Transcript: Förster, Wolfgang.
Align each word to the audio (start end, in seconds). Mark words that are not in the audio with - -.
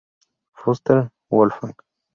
Förster, 0.55 1.11
Wolfgang. 1.29 1.75